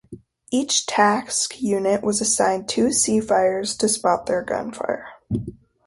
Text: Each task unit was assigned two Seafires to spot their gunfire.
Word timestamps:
Each 0.49 0.87
task 0.87 1.61
unit 1.61 2.01
was 2.03 2.21
assigned 2.21 2.67
two 2.67 2.87
Seafires 2.87 3.77
to 3.77 3.87
spot 3.87 4.25
their 4.25 4.41
gunfire. 4.41 5.05